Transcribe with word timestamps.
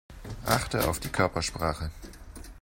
Achte 0.47 0.89
auf 0.89 0.99
die 0.99 1.09
Körpersprache. 1.09 1.91